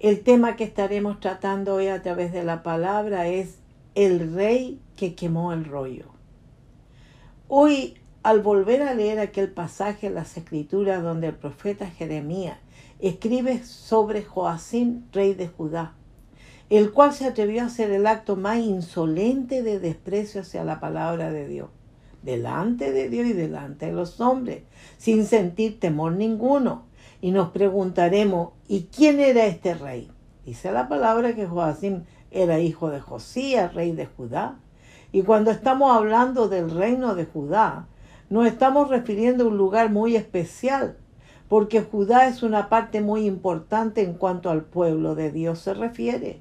El 0.00 0.22
tema 0.22 0.56
que 0.56 0.64
estaremos 0.64 1.20
tratando 1.20 1.74
hoy 1.74 1.88
a 1.88 2.00
través 2.00 2.32
de 2.32 2.42
la 2.42 2.62
palabra 2.62 3.28
es 3.28 3.58
el 3.94 4.32
rey 4.32 4.80
que 4.96 5.14
quemó 5.14 5.52
el 5.52 5.66
rollo. 5.66 6.06
Hoy, 7.48 7.98
al 8.22 8.40
volver 8.40 8.80
a 8.80 8.94
leer 8.94 9.18
aquel 9.18 9.50
pasaje 9.50 10.06
en 10.06 10.14
las 10.14 10.38
escrituras 10.38 11.02
donde 11.02 11.26
el 11.26 11.34
profeta 11.34 11.86
Jeremías 11.86 12.56
escribe 12.98 13.62
sobre 13.62 14.24
Joacín, 14.24 15.06
rey 15.12 15.34
de 15.34 15.48
Judá, 15.48 15.92
el 16.70 16.92
cual 16.92 17.12
se 17.12 17.26
atrevió 17.26 17.60
a 17.60 17.66
hacer 17.66 17.90
el 17.90 18.06
acto 18.06 18.36
más 18.36 18.56
insolente 18.56 19.62
de 19.62 19.80
desprecio 19.80 20.40
hacia 20.40 20.64
la 20.64 20.80
palabra 20.80 21.30
de 21.30 21.46
Dios, 21.46 21.68
delante 22.22 22.90
de 22.90 23.10
Dios 23.10 23.26
y 23.26 23.34
delante 23.34 23.84
de 23.84 23.92
los 23.92 24.18
hombres, 24.22 24.62
sin 24.96 25.26
sentir 25.26 25.78
temor 25.78 26.12
ninguno 26.12 26.88
y 27.20 27.32
nos 27.32 27.50
preguntaremos, 27.50 28.50
¿y 28.66 28.84
quién 28.84 29.20
era 29.20 29.46
este 29.46 29.74
rey? 29.74 30.10
Dice 30.46 30.72
la 30.72 30.88
palabra 30.88 31.34
que 31.34 31.46
Joacim 31.46 32.04
era 32.30 32.60
hijo 32.60 32.90
de 32.90 33.00
Josías, 33.00 33.74
rey 33.74 33.92
de 33.92 34.06
Judá. 34.06 34.58
Y 35.12 35.22
cuando 35.22 35.50
estamos 35.50 35.94
hablando 35.94 36.48
del 36.48 36.70
reino 36.70 37.14
de 37.14 37.26
Judá, 37.26 37.88
nos 38.30 38.46
estamos 38.46 38.88
refiriendo 38.88 39.44
a 39.44 39.48
un 39.48 39.58
lugar 39.58 39.90
muy 39.90 40.16
especial, 40.16 40.96
porque 41.48 41.82
Judá 41.82 42.28
es 42.28 42.42
una 42.42 42.68
parte 42.68 43.00
muy 43.00 43.26
importante 43.26 44.02
en 44.02 44.14
cuanto 44.14 44.50
al 44.50 44.64
pueblo 44.64 45.14
de 45.14 45.30
Dios 45.30 45.58
se 45.58 45.74
refiere. 45.74 46.40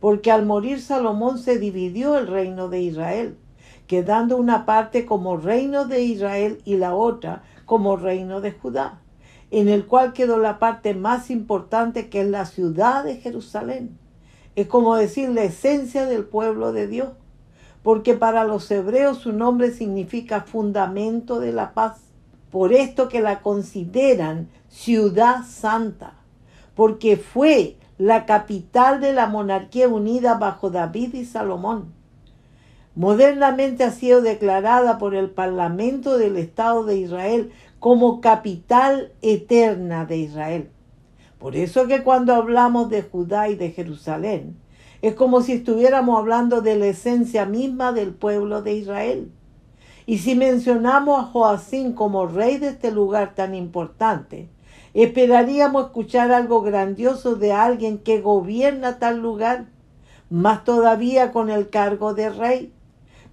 Porque 0.00 0.30
al 0.30 0.44
morir 0.44 0.80
Salomón 0.80 1.38
se 1.38 1.58
dividió 1.58 2.18
el 2.18 2.26
reino 2.26 2.68
de 2.68 2.82
Israel, 2.82 3.38
quedando 3.86 4.36
una 4.36 4.66
parte 4.66 5.06
como 5.06 5.38
reino 5.38 5.86
de 5.86 6.02
Israel 6.02 6.60
y 6.64 6.76
la 6.76 6.94
otra 6.94 7.42
como 7.64 7.96
reino 7.96 8.42
de 8.42 8.52
Judá 8.52 9.00
en 9.54 9.68
el 9.68 9.86
cual 9.86 10.12
quedó 10.12 10.38
la 10.38 10.58
parte 10.58 10.94
más 10.94 11.30
importante 11.30 12.08
que 12.08 12.22
es 12.22 12.28
la 12.28 12.44
ciudad 12.44 13.04
de 13.04 13.18
Jerusalén. 13.18 13.96
Es 14.56 14.66
como 14.66 14.96
decir 14.96 15.28
la 15.28 15.44
esencia 15.44 16.06
del 16.06 16.24
pueblo 16.24 16.72
de 16.72 16.88
Dios, 16.88 17.10
porque 17.84 18.14
para 18.14 18.42
los 18.42 18.68
hebreos 18.72 19.18
su 19.18 19.32
nombre 19.32 19.70
significa 19.70 20.40
fundamento 20.40 21.38
de 21.38 21.52
la 21.52 21.72
paz. 21.72 22.00
Por 22.50 22.72
esto 22.72 23.08
que 23.08 23.20
la 23.20 23.42
consideran 23.42 24.48
ciudad 24.68 25.44
santa, 25.46 26.14
porque 26.74 27.16
fue 27.16 27.76
la 27.96 28.26
capital 28.26 29.00
de 29.00 29.12
la 29.12 29.28
monarquía 29.28 29.86
unida 29.86 30.34
bajo 30.34 30.70
David 30.70 31.14
y 31.14 31.24
Salomón. 31.26 31.92
Modernamente 32.96 33.84
ha 33.84 33.92
sido 33.92 34.20
declarada 34.20 34.98
por 34.98 35.14
el 35.14 35.30
Parlamento 35.30 36.18
del 36.18 36.36
Estado 36.38 36.84
de 36.84 36.96
Israel 36.96 37.52
como 37.84 38.22
capital 38.22 39.12
eterna 39.20 40.06
de 40.06 40.16
Israel. 40.16 40.70
Por 41.38 41.54
eso 41.54 41.86
que 41.86 42.02
cuando 42.02 42.34
hablamos 42.34 42.88
de 42.88 43.02
Judá 43.02 43.50
y 43.50 43.56
de 43.56 43.72
Jerusalén, 43.72 44.56
es 45.02 45.12
como 45.14 45.42
si 45.42 45.52
estuviéramos 45.52 46.18
hablando 46.18 46.62
de 46.62 46.76
la 46.76 46.86
esencia 46.86 47.44
misma 47.44 47.92
del 47.92 48.14
pueblo 48.14 48.62
de 48.62 48.72
Israel. 48.72 49.30
Y 50.06 50.16
si 50.16 50.34
mencionamos 50.34 51.20
a 51.20 51.26
Joacín 51.26 51.92
como 51.92 52.24
rey 52.26 52.56
de 52.56 52.68
este 52.68 52.90
lugar 52.90 53.34
tan 53.34 53.54
importante, 53.54 54.48
esperaríamos 54.94 55.84
escuchar 55.84 56.32
algo 56.32 56.62
grandioso 56.62 57.34
de 57.34 57.52
alguien 57.52 57.98
que 57.98 58.22
gobierna 58.22 58.98
tal 58.98 59.18
lugar, 59.18 59.66
más 60.30 60.64
todavía 60.64 61.32
con 61.32 61.50
el 61.50 61.68
cargo 61.68 62.14
de 62.14 62.30
rey. 62.30 62.72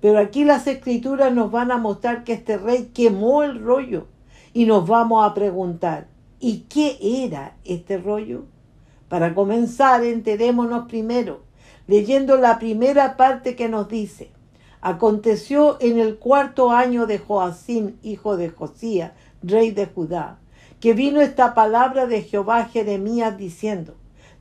Pero 0.01 0.19
aquí 0.19 0.43
las 0.43 0.67
escrituras 0.67 1.31
nos 1.33 1.51
van 1.51 1.71
a 1.71 1.77
mostrar 1.77 2.25
que 2.25 2.33
este 2.33 2.57
rey 2.57 2.91
quemó 2.93 3.43
el 3.43 3.63
rollo 3.63 4.10
y 4.53 4.65
nos 4.65 4.87
vamos 4.87 5.25
a 5.25 5.33
preguntar, 5.33 6.07
¿y 6.39 6.65
qué 6.69 6.97
era 7.01 7.55
este 7.63 7.97
rollo? 7.97 8.43
Para 9.07 9.33
comenzar, 9.33 10.03
enterémonos 10.03 10.87
primero, 10.87 11.41
leyendo 11.87 12.37
la 12.37 12.59
primera 12.59 13.17
parte 13.17 13.55
que 13.55 13.69
nos 13.69 13.87
dice, 13.87 14.31
aconteció 14.81 15.77
en 15.79 15.99
el 15.99 16.17
cuarto 16.17 16.71
año 16.71 17.05
de 17.05 17.19
Joacín, 17.19 17.97
hijo 18.03 18.37
de 18.37 18.49
Josías, 18.49 19.11
rey 19.43 19.71
de 19.71 19.85
Judá, 19.85 20.39
que 20.79 20.93
vino 20.93 21.21
esta 21.21 21.53
palabra 21.53 22.07
de 22.07 22.21
Jehová 22.23 22.65
Jeremías 22.65 23.37
diciendo, 23.37 23.95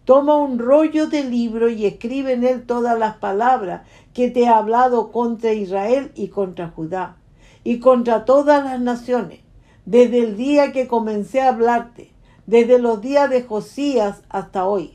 Toma 0.05 0.37
un 0.37 0.59
rollo 0.59 1.07
de 1.07 1.23
libro 1.23 1.69
y 1.69 1.87
escribe 1.87 2.33
en 2.33 2.45
él 2.45 2.67
todas 2.67 2.99
las 2.99 3.17
palabras 3.17 3.83
que 4.15 4.31
te 4.31 4.41
he 4.41 4.49
hablado 4.49 5.13
contra 5.13 5.53
Israel 5.53 6.11
y 6.17 6.29
contra 6.29 6.71
Judá, 6.71 7.17
y 7.63 7.79
contra 7.79 8.25
todas 8.25 8.65
las 8.65 8.81
naciones, 8.81 9.41
desde 9.91 10.21
el 10.21 10.37
día 10.37 10.71
que 10.71 10.87
comencé 10.87 11.41
a 11.41 11.49
hablarte, 11.49 12.13
desde 12.47 12.79
los 12.79 13.01
días 13.01 13.29
de 13.29 13.43
Josías 13.43 14.23
hasta 14.29 14.65
hoy. 14.65 14.95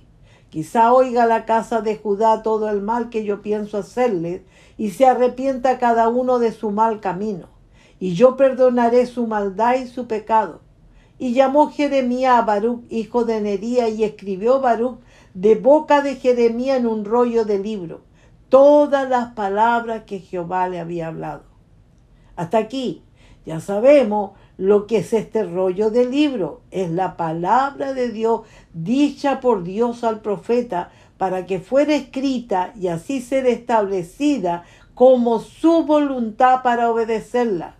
Quizá 0.49 0.93
oiga 0.93 1.25
la 1.25 1.43
casa 1.43 1.81
de 1.81 1.97
Judá 1.97 2.43
todo 2.43 2.69
el 2.69 2.81
mal 2.81 3.09
que 3.09 3.25
yo 3.25 3.41
pienso 3.41 3.77
hacerle, 3.77 4.45
y 4.77 4.91
se 4.91 5.05
arrepienta 5.05 5.79
cada 5.79 6.07
uno 6.07 6.39
de 6.39 6.53
su 6.53 6.71
mal 6.71 7.01
camino, 7.01 7.49
y 7.99 8.13
yo 8.13 8.37
perdonaré 8.37 9.05
su 9.05 9.27
maldad 9.27 9.75
y 9.75 9.87
su 9.87 10.07
pecado. 10.07 10.61
Y 11.19 11.33
llamó 11.33 11.71
Jeremías 11.71 12.39
a 12.39 12.43
Baruch, 12.43 12.85
hijo 12.89 13.25
de 13.25 13.41
Nería, 13.41 13.89
y 13.89 14.05
escribió 14.05 14.61
Baruch 14.61 14.99
de 15.33 15.55
boca 15.55 16.03
de 16.03 16.15
Jeremías 16.15 16.77
en 16.79 16.87
un 16.87 17.03
rollo 17.03 17.43
de 17.43 17.59
libro 17.59 17.99
todas 18.47 19.09
las 19.09 19.33
palabras 19.33 20.03
que 20.05 20.19
Jehová 20.19 20.69
le 20.69 20.79
había 20.79 21.07
hablado. 21.07 21.43
Hasta 22.37 22.59
aquí 22.59 23.03
ya 23.45 23.59
sabemos 23.59 24.31
lo 24.57 24.87
que 24.87 24.97
es 24.97 25.13
este 25.13 25.43
rollo 25.43 25.89
de 25.89 26.05
libro. 26.05 26.61
Es 26.71 26.89
la 26.91 27.17
palabra 27.17 27.93
de 27.93 28.11
Dios 28.11 28.41
dicha 28.73 29.39
por 29.39 29.63
Dios 29.63 30.03
al 30.03 30.21
profeta 30.21 30.91
para 31.17 31.45
que 31.45 31.59
fuera 31.59 31.95
escrita 31.95 32.73
y 32.79 32.87
así 32.87 33.21
ser 33.21 33.45
establecida 33.45 34.63
como 34.93 35.39
su 35.39 35.83
voluntad 35.85 36.61
para 36.63 36.89
obedecerla. 36.91 37.75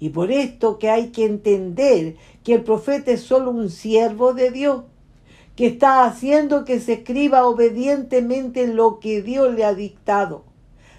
Y 0.00 0.10
por 0.10 0.30
esto 0.30 0.78
que 0.78 0.90
hay 0.90 1.08
que 1.08 1.24
entender 1.24 2.16
que 2.42 2.54
el 2.54 2.62
profeta 2.62 3.10
es 3.12 3.22
solo 3.22 3.50
un 3.50 3.70
siervo 3.70 4.34
de 4.34 4.50
Dios, 4.50 4.84
que 5.56 5.66
está 5.66 6.04
haciendo 6.04 6.64
que 6.64 6.80
se 6.80 6.94
escriba 6.94 7.46
obedientemente 7.46 8.66
lo 8.66 8.98
que 8.98 9.22
Dios 9.22 9.54
le 9.54 9.64
ha 9.64 9.72
dictado. 9.72 10.44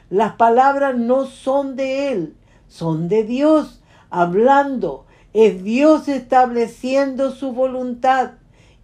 Las 0.10 0.36
palabras 0.36 0.98
no 0.98 1.26
son 1.26 1.76
de 1.76 2.12
él, 2.12 2.36
son 2.68 3.10
de 3.10 3.24
Dios, 3.24 3.82
hablando 4.10 5.05
es 5.36 5.66
Dios 5.66 6.08
estableciendo 6.08 7.32
su 7.32 7.52
voluntad. 7.52 8.32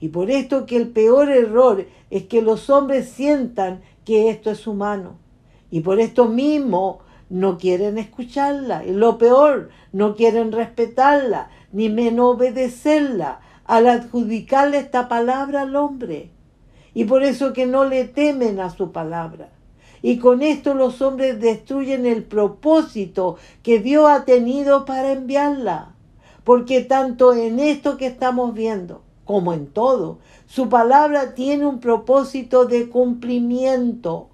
Y 0.02 0.10
por 0.10 0.30
esto 0.30 0.66
que 0.66 0.76
el 0.76 0.90
peor 0.90 1.32
error 1.32 1.86
es 2.10 2.24
que 2.24 2.42
los 2.42 2.70
hombres 2.70 3.08
sientan 3.08 3.80
que 4.04 4.30
esto 4.30 4.52
es 4.52 4.68
humano. 4.68 5.16
Y 5.70 5.80
por 5.80 6.02
esto 6.02 6.26
mismo 6.26 7.00
no 7.30 7.58
quieren 7.58 7.98
escucharla. 7.98 8.84
Y 8.86 8.92
lo 8.92 9.18
peor, 9.18 9.70
no 9.94 10.18
quieren 10.18 10.52
respetarla, 10.52 11.50
ni 11.72 11.88
menos 11.88 12.36
obedecerla, 12.36 13.40
al 13.64 13.88
adjudicarle 13.88 14.80
esta 14.80 15.08
palabra 15.08 15.62
al 15.62 15.78
hombre. 15.78 16.32
Y 16.94 17.06
por 17.06 17.24
eso 17.24 17.54
que 17.54 17.66
no 17.66 17.86
le 17.86 18.04
temen 18.04 18.60
a 18.60 18.72
su 18.72 18.92
palabra. 18.92 19.52
Y 20.02 20.18
con 20.18 20.42
esto 20.42 20.74
los 20.74 21.02
hombres 21.02 21.40
destruyen 21.40 22.06
el 22.06 22.24
propósito 22.24 23.38
que 23.64 23.80
Dios 23.80 24.10
ha 24.10 24.26
tenido 24.26 24.84
para 24.84 25.14
enviarla. 25.14 25.91
Porque 26.44 26.82
tanto 26.82 27.34
en 27.34 27.60
esto 27.60 27.98
que 27.98 28.08
estamos 28.08 28.54
viendo, 28.54 29.04
como 29.26 29.54
en 29.54 29.68
todo, 29.68 30.20
su 30.46 30.70
palabra 30.70 31.36
tiene 31.36 31.66
un 31.66 31.80
propósito 31.80 32.66
de 32.66 32.90
cumplimiento. 32.90 34.30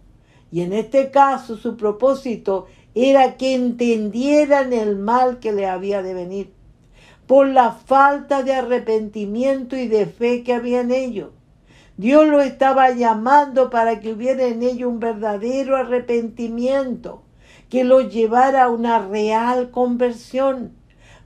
Y 0.52 0.62
en 0.62 0.74
este 0.74 1.12
caso 1.12 1.58
su 1.58 1.76
propósito 1.76 2.68
era 2.96 3.38
que 3.38 3.54
entendieran 3.54 4.74
el 4.74 4.96
mal 4.96 5.40
que 5.40 5.52
le 5.52 5.68
había 5.68 6.02
de 6.02 6.14
venir, 6.14 6.54
por 7.28 7.48
la 7.48 7.74
falta 7.74 8.42
de 8.42 8.54
arrepentimiento 8.54 9.76
y 9.76 9.88
de 9.88 10.08
fe 10.08 10.44
que 10.44 10.54
había 10.54 10.82
en 10.82 10.92
ellos. 10.92 11.30
Dios 11.98 12.28
lo 12.28 12.42
estaba 12.42 12.92
llamando 12.92 13.70
para 13.70 14.00
que 14.00 14.14
hubiera 14.14 14.46
en 14.46 14.64
ellos 14.64 14.90
un 14.90 15.00
verdadero 15.00 15.76
arrepentimiento, 15.76 17.22
que 17.70 17.84
los 17.84 18.14
llevara 18.14 18.64
a 18.64 18.70
una 18.70 19.00
real 19.00 19.72
conversión, 19.72 20.72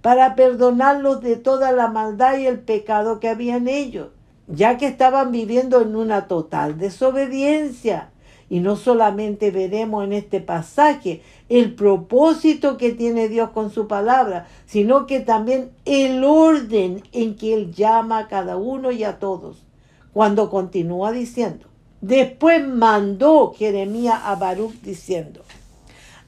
para 0.02 0.36
perdonarlos 0.36 1.22
de 1.22 1.36
toda 1.36 1.72
la 1.72 1.88
maldad 1.88 2.38
y 2.38 2.48
el 2.48 2.60
pecado 2.60 3.20
que 3.20 3.30
había 3.30 3.58
en 3.58 3.68
ellos, 3.68 4.10
ya 4.48 4.78
que 4.78 4.88
estaban 4.88 5.32
viviendo 5.32 5.82
en 5.82 5.96
una 5.96 6.28
total 6.28 6.78
desobediencia 6.78 8.12
y 8.52 8.60
no 8.60 8.76
solamente 8.76 9.50
veremos 9.50 10.04
en 10.04 10.12
este 10.12 10.42
pasaje 10.42 11.22
el 11.48 11.74
propósito 11.74 12.78
que 12.78 12.92
tiene 12.92 13.30
Dios 13.30 13.52
con 13.52 13.72
su 13.72 13.88
palabra, 13.88 14.48
sino 14.66 15.08
que 15.08 15.22
también 15.22 15.72
el 15.86 16.22
orden 16.26 17.02
en 17.14 17.38
que 17.38 17.54
Él 17.54 17.72
llama 17.74 18.18
a 18.18 18.28
cada 18.28 18.58
uno 18.58 18.92
y 18.92 19.06
a 19.06 19.20
todos. 19.20 19.64
Cuando 20.12 20.50
continúa 20.50 21.14
diciendo, 21.14 21.68
después 22.02 22.68
mandó 22.68 23.54
Jeremías 23.54 24.20
a 24.22 24.36
Baruch 24.36 24.74
diciendo, 24.82 25.44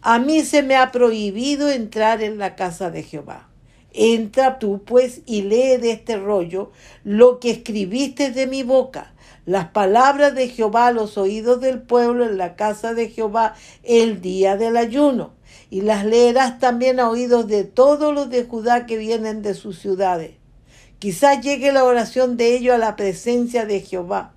a 0.01 0.17
mí 0.17 0.43
se 0.43 0.63
me 0.63 0.77
ha 0.77 0.93
prohibido 0.93 1.69
entrar 1.69 2.21
en 2.21 2.37
la 2.37 2.55
casa 2.55 2.89
de 2.89 3.03
Jehová. 3.03 3.49
Entra 3.93 4.59
tú 4.59 4.81
pues 4.83 5.21
y 5.25 5.43
lee 5.43 5.77
de 5.77 5.91
este 5.91 6.17
rollo 6.17 6.71
lo 7.03 7.39
que 7.39 7.51
escribiste 7.51 8.31
de 8.31 8.47
mi 8.47 8.63
boca 8.63 9.13
las 9.45 9.67
palabras 9.67 10.35
de 10.35 10.47
Jehová 10.47 10.87
a 10.87 10.91
los 10.91 11.17
oídos 11.17 11.59
del 11.59 11.81
pueblo 11.81 12.25
en 12.25 12.37
la 12.37 12.55
casa 12.55 12.93
de 12.93 13.09
Jehová 13.09 13.55
el 13.83 14.21
día 14.21 14.55
del 14.55 14.77
ayuno. 14.77 15.33
Y 15.69 15.81
las 15.81 16.05
leerás 16.05 16.59
también 16.59 16.99
a 16.99 17.09
oídos 17.09 17.47
de 17.47 17.63
todos 17.63 18.13
los 18.13 18.29
de 18.29 18.45
Judá 18.45 18.85
que 18.85 18.97
vienen 18.97 19.41
de 19.41 19.53
sus 19.53 19.79
ciudades. 19.79 20.35
Quizás 20.99 21.41
llegue 21.41 21.73
la 21.73 21.83
oración 21.83 22.37
de 22.37 22.55
ellos 22.55 22.75
a 22.75 22.77
la 22.77 22.95
presencia 22.95 23.65
de 23.65 23.81
Jehová 23.81 24.33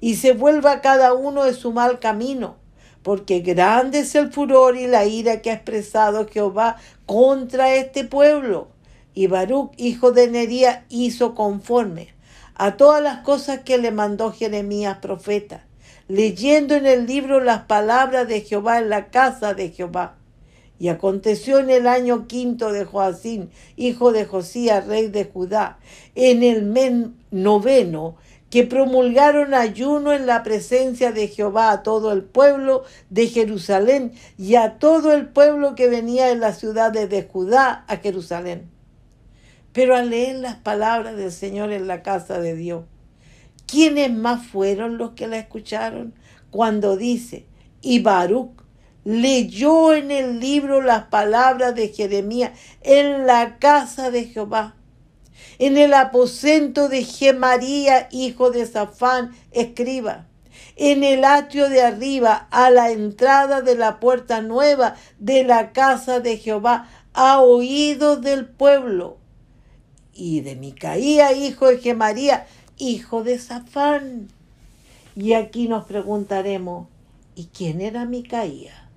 y 0.00 0.16
se 0.16 0.32
vuelva 0.32 0.80
cada 0.80 1.12
uno 1.12 1.44
de 1.44 1.52
su 1.52 1.72
mal 1.72 1.98
camino, 1.98 2.56
porque 3.02 3.40
grande 3.40 4.00
es 4.00 4.14
el 4.14 4.32
furor 4.32 4.76
y 4.76 4.86
la 4.86 5.04
ira 5.04 5.42
que 5.42 5.50
ha 5.50 5.54
expresado 5.54 6.26
Jehová 6.26 6.76
contra 7.04 7.74
este 7.74 8.04
pueblo. 8.04 8.68
Y 9.18 9.26
Baruch, 9.26 9.72
hijo 9.78 10.12
de 10.12 10.30
Nería, 10.30 10.84
hizo 10.88 11.34
conforme 11.34 12.14
a 12.54 12.76
todas 12.76 13.02
las 13.02 13.22
cosas 13.22 13.62
que 13.64 13.76
le 13.76 13.90
mandó 13.90 14.30
Jeremías 14.30 14.98
profeta, 14.98 15.66
leyendo 16.06 16.76
en 16.76 16.86
el 16.86 17.06
libro 17.06 17.40
las 17.40 17.62
palabras 17.62 18.28
de 18.28 18.42
Jehová 18.42 18.78
en 18.78 18.90
la 18.90 19.10
casa 19.10 19.54
de 19.54 19.70
Jehová. 19.70 20.14
Y 20.78 20.86
aconteció 20.86 21.58
en 21.58 21.68
el 21.68 21.88
año 21.88 22.28
quinto 22.28 22.70
de 22.70 22.84
Joacín, 22.84 23.50
hijo 23.74 24.12
de 24.12 24.24
Josías, 24.24 24.86
rey 24.86 25.08
de 25.08 25.24
Judá, 25.24 25.80
en 26.14 26.44
el 26.44 26.62
men 26.62 27.16
noveno, 27.32 28.14
que 28.50 28.68
promulgaron 28.68 29.52
ayuno 29.52 30.12
en 30.12 30.28
la 30.28 30.44
presencia 30.44 31.10
de 31.10 31.26
Jehová 31.26 31.72
a 31.72 31.82
todo 31.82 32.12
el 32.12 32.22
pueblo 32.22 32.84
de 33.10 33.26
Jerusalén 33.26 34.12
y 34.38 34.54
a 34.54 34.78
todo 34.78 35.12
el 35.12 35.26
pueblo 35.26 35.74
que 35.74 35.88
venía 35.88 36.26
de 36.26 36.36
las 36.36 36.60
ciudades 36.60 37.10
de 37.10 37.24
Judá 37.24 37.84
a 37.88 37.96
Jerusalén 37.96 38.77
pero 39.78 39.94
al 39.94 40.10
leer 40.10 40.34
las 40.34 40.56
palabras 40.56 41.16
del 41.16 41.30
Señor 41.30 41.70
en 41.70 41.86
la 41.86 42.02
casa 42.02 42.40
de 42.40 42.56
Dios, 42.56 42.82
¿quiénes 43.64 44.12
más 44.12 44.44
fueron 44.44 44.98
los 44.98 45.12
que 45.12 45.28
la 45.28 45.38
escucharon? 45.38 46.14
Cuando 46.50 46.96
dice, 46.96 47.46
y 47.80 48.00
Baruch 48.00 48.60
leyó 49.04 49.94
en 49.94 50.10
el 50.10 50.40
libro 50.40 50.80
las 50.82 51.04
palabras 51.04 51.76
de 51.76 51.90
Jeremías 51.90 52.58
en 52.82 53.24
la 53.24 53.58
casa 53.58 54.10
de 54.10 54.24
Jehová, 54.24 54.74
en 55.60 55.78
el 55.78 55.94
aposento 55.94 56.88
de 56.88 57.04
Gemaría, 57.04 58.08
hijo 58.10 58.50
de 58.50 58.66
Safán, 58.66 59.30
escriba, 59.52 60.26
en 60.74 61.04
el 61.04 61.24
atrio 61.24 61.68
de 61.68 61.82
arriba, 61.82 62.48
a 62.50 62.70
la 62.70 62.90
entrada 62.90 63.62
de 63.62 63.76
la 63.76 64.00
puerta 64.00 64.42
nueva 64.42 64.96
de 65.20 65.44
la 65.44 65.70
casa 65.70 66.18
de 66.18 66.36
Jehová, 66.36 66.88
a 67.12 67.40
oídos 67.42 68.22
del 68.22 68.44
pueblo 68.44 69.18
y 70.18 70.40
de 70.40 70.56
Micaía, 70.56 71.32
hijo 71.32 71.68
de 71.68 71.78
Gemaría, 71.78 72.46
hijo 72.76 73.22
de 73.22 73.38
Safán. 73.38 74.28
Y 75.14 75.34
aquí 75.34 75.68
nos 75.68 75.84
preguntaremos, 75.84 76.88
¿y 77.36 77.46
quién 77.46 77.80
era 77.80 78.04
Micaía? 78.04 78.90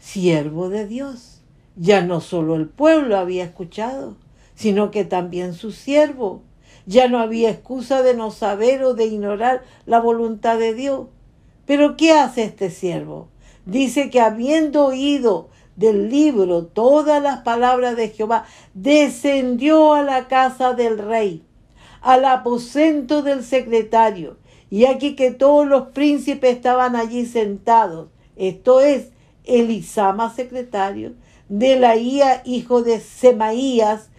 Siervo 0.00 0.68
de 0.68 0.86
Dios. 0.86 1.42
Ya 1.76 2.02
no 2.02 2.20
solo 2.20 2.56
el 2.56 2.68
pueblo 2.68 3.16
había 3.16 3.44
escuchado, 3.44 4.16
sino 4.56 4.90
que 4.90 5.04
también 5.04 5.54
su 5.54 5.70
siervo. 5.70 6.42
Ya 6.86 7.06
no 7.06 7.20
había 7.20 7.50
excusa 7.50 8.02
de 8.02 8.14
no 8.14 8.32
saber 8.32 8.82
o 8.82 8.94
de 8.94 9.06
ignorar 9.06 9.62
la 9.86 10.00
voluntad 10.00 10.58
de 10.58 10.74
Dios. 10.74 11.06
Pero 11.66 11.96
¿qué 11.96 12.12
hace 12.12 12.42
este 12.42 12.70
siervo? 12.70 13.28
Dice 13.64 14.10
que 14.10 14.20
habiendo 14.20 14.86
oído 14.86 15.50
del 15.78 16.10
libro 16.10 16.66
todas 16.66 17.22
las 17.22 17.38
palabras 17.42 17.96
de 17.96 18.08
Jehová, 18.08 18.44
descendió 18.74 19.94
a 19.94 20.02
la 20.02 20.26
casa 20.26 20.74
del 20.74 20.98
rey, 20.98 21.44
al 22.00 22.24
aposento 22.24 23.22
del 23.22 23.44
secretario. 23.44 24.38
Y 24.70 24.86
aquí 24.86 25.14
que 25.14 25.30
todos 25.30 25.66
los 25.66 25.88
príncipes 25.88 26.56
estaban 26.56 26.96
allí 26.96 27.26
sentados. 27.26 28.08
Esto 28.36 28.80
es 28.80 29.10
Elisama, 29.44 30.34
secretario, 30.34 31.14
Delaía, 31.48 32.42
hijo 32.44 32.82
de 32.82 32.98
Semaías, 32.98 34.10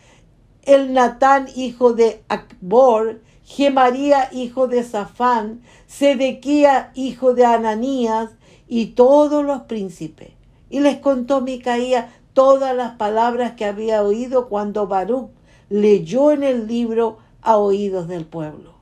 el 0.63 0.93
Natán, 0.93 1.49
hijo 1.55 1.93
de 1.93 2.23
Acbor, 2.29 3.21
Gemaría, 3.43 4.29
hijo 4.31 4.67
de 4.67 4.83
Safán, 4.83 5.61
Sedequía, 5.87 6.91
hijo 6.95 7.33
de 7.33 7.45
Ananías, 7.45 8.29
y 8.67 8.87
todos 8.87 9.43
los 9.43 9.63
príncipes. 9.63 10.38
Y 10.69 10.79
les 10.79 10.97
contó 10.97 11.41
Micaía 11.41 12.09
todas 12.33 12.75
las 12.75 12.95
palabras 12.95 13.53
que 13.53 13.65
había 13.65 14.03
oído 14.03 14.47
cuando 14.49 14.87
Baruch 14.87 15.29
leyó 15.69 16.31
en 16.31 16.43
el 16.43 16.67
libro 16.67 17.17
a 17.41 17.57
oídos 17.57 18.07
del 18.07 18.25
pueblo. 18.25 18.73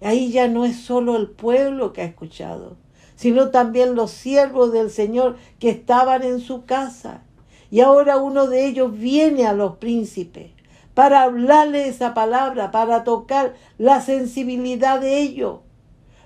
Ahí 0.00 0.32
ya 0.32 0.48
no 0.48 0.64
es 0.64 0.76
solo 0.76 1.16
el 1.16 1.28
pueblo 1.28 1.92
que 1.92 2.02
ha 2.02 2.06
escuchado, 2.06 2.76
sino 3.14 3.50
también 3.50 3.94
los 3.94 4.10
siervos 4.10 4.72
del 4.72 4.90
Señor 4.90 5.36
que 5.58 5.70
estaban 5.70 6.22
en 6.24 6.40
su 6.40 6.64
casa. 6.64 7.22
Y 7.70 7.80
ahora 7.80 8.18
uno 8.18 8.48
de 8.48 8.66
ellos 8.66 8.92
viene 8.98 9.46
a 9.46 9.52
los 9.52 9.76
príncipes 9.76 10.50
para 10.94 11.22
hablarle 11.22 11.88
esa 11.88 12.14
palabra, 12.14 12.70
para 12.70 13.04
tocar 13.04 13.54
la 13.78 14.00
sensibilidad 14.00 15.00
de 15.00 15.20
ellos 15.20 15.60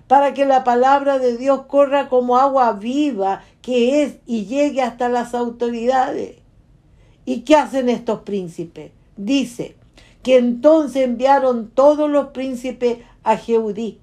para 0.08 0.34
que 0.34 0.44
la 0.44 0.64
palabra 0.64 1.18
de 1.18 1.36
Dios 1.36 1.62
corra 1.66 2.08
como 2.08 2.36
agua 2.36 2.72
viva 2.72 3.42
que 3.62 4.02
es 4.02 4.16
y 4.26 4.46
llegue 4.46 4.82
hasta 4.82 5.08
las 5.08 5.34
autoridades. 5.34 6.36
¿Y 7.24 7.40
qué 7.40 7.56
hacen 7.56 7.88
estos 7.88 8.20
príncipes? 8.20 8.92
Dice 9.16 9.74
que 10.22 10.36
entonces 10.36 11.02
enviaron 11.02 11.70
todos 11.70 12.08
los 12.08 12.28
príncipes 12.28 12.98
a 13.24 13.36
Jeudí, 13.36 13.98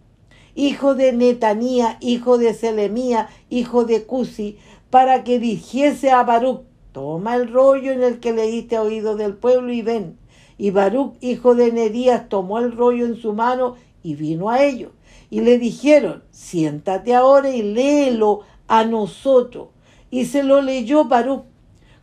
hijo 0.56 0.96
de 0.96 1.14
Netanía, 1.14 1.98
hijo 2.02 2.38
de 2.38 2.54
Selemía, 2.54 3.30
hijo 3.50 3.86
de 3.86 4.04
Cusi, 4.04 4.58
para 4.90 5.24
que 5.24 5.40
dijese 5.40 6.12
a 6.12 6.24
Baruch, 6.24 6.62
toma 6.92 7.36
el 7.36 7.52
rollo 7.52 7.92
en 7.92 8.04
el 8.04 8.20
que 8.20 8.34
leíste 8.34 8.78
oído 8.78 9.16
del 9.16 9.36
pueblo 9.36 9.72
y 9.72 9.82
ven. 9.82 10.18
Y 10.58 10.72
Baruch, 10.72 11.16
hijo 11.22 11.56
de 11.56 11.72
Nerías, 11.72 12.28
tomó 12.30 12.60
el 12.60 12.74
rollo 12.74 13.06
en 13.06 13.16
su 13.16 13.34
mano 13.34 13.76
y 14.04 14.16
vino 14.16 14.50
a 14.50 14.64
ellos 14.64 14.92
y 15.34 15.42
le 15.42 15.58
dijeron, 15.58 16.24
siéntate 16.30 17.16
ahora 17.16 17.50
y 17.50 17.64
léelo 17.64 18.42
a 18.68 18.84
nosotros. 18.84 19.70
Y 20.12 20.26
se 20.26 20.44
lo 20.44 20.62
leyó 20.62 21.06
Baruch. 21.06 21.46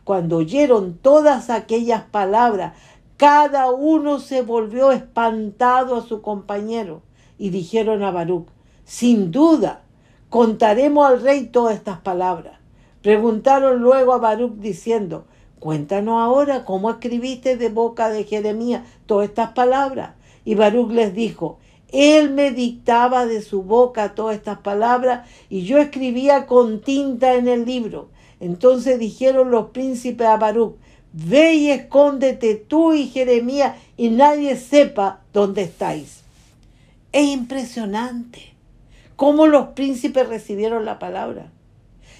Cuando 0.03 0.35
oyeron 0.35 0.97
todas 0.97 1.49
aquellas 1.49 2.03
palabras, 2.03 2.73
cada 3.15 3.71
uno 3.71 4.19
se 4.19 4.41
volvió 4.41 4.91
espantado 4.91 5.95
a 5.95 6.01
su 6.01 6.21
compañero 6.21 7.03
y 7.37 7.51
dijeron 7.51 8.03
a 8.03 8.11
Baruch, 8.11 8.47
sin 8.83 9.31
duda, 9.31 9.83
contaremos 10.29 11.07
al 11.07 11.21
rey 11.21 11.45
todas 11.45 11.75
estas 11.75 11.99
palabras. 11.99 12.59
Preguntaron 13.01 13.81
luego 13.81 14.11
a 14.11 14.17
Baruch 14.17 14.55
diciendo, 14.55 15.23
cuéntanos 15.57 16.21
ahora 16.21 16.65
cómo 16.65 16.89
escribiste 16.89 17.55
de 17.55 17.69
boca 17.69 18.09
de 18.09 18.25
Jeremías 18.25 18.83
todas 19.05 19.29
estas 19.29 19.53
palabras. 19.53 20.15
Y 20.43 20.55
Baruch 20.55 20.91
les 20.91 21.13
dijo, 21.13 21.59
él 21.91 22.31
me 22.31 22.51
dictaba 22.51 23.25
de 23.25 23.41
su 23.41 23.63
boca 23.63 24.15
todas 24.15 24.35
estas 24.35 24.59
palabras 24.59 25.27
y 25.49 25.63
yo 25.63 25.77
escribía 25.77 26.45
con 26.45 26.81
tinta 26.81 27.35
en 27.35 27.47
el 27.47 27.65
libro. 27.65 28.09
Entonces 28.39 28.97
dijeron 28.97 29.51
los 29.51 29.67
príncipes 29.67 30.27
a 30.27 30.37
Baruch, 30.37 30.75
ve 31.13 31.55
y 31.55 31.69
escóndete 31.69 32.55
tú 32.55 32.93
y 32.93 33.07
Jeremías 33.07 33.75
y 33.97 34.09
nadie 34.09 34.55
sepa 34.55 35.21
dónde 35.33 35.63
estáis. 35.63 36.21
Es 37.11 37.27
impresionante 37.27 38.53
cómo 39.17 39.47
los 39.47 39.67
príncipes 39.69 40.27
recibieron 40.27 40.85
la 40.85 40.97
palabra 40.97 41.51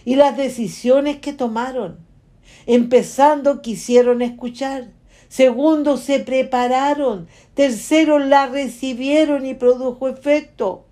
y 0.06 0.16
las 0.16 0.36
decisiones 0.36 1.18
que 1.18 1.34
tomaron. 1.34 1.98
Empezando, 2.66 3.62
quisieron 3.62 4.22
escuchar. 4.22 4.90
Segundo, 5.32 5.96
se 5.96 6.20
prepararon. 6.20 7.30
Tercero, 7.54 8.20
la 8.20 8.48
recibieron 8.48 9.46
y 9.46 9.54
produjo 9.54 10.10
efecto. 10.10 10.84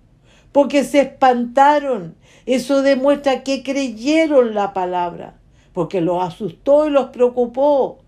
Porque 0.50 0.82
se 0.82 1.00
espantaron. 1.00 2.14
Eso 2.46 2.80
demuestra 2.80 3.44
que 3.44 3.62
creyeron 3.62 4.54
la 4.54 4.72
palabra. 4.72 5.38
Porque 5.74 6.00
los 6.00 6.24
asustó 6.24 6.86
y 6.86 6.90
los 6.90 7.10
preocupó. 7.10 7.98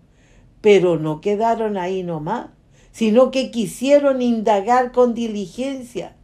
Pero 0.62 0.98
no 0.98 1.20
quedaron 1.20 1.76
ahí 1.76 2.02
nomás, 2.02 2.46
sino 2.92 3.30
que 3.30 3.50
quisieron 3.50 4.22
indagar 4.22 4.90
con 4.90 5.12
diligencia 5.12 6.16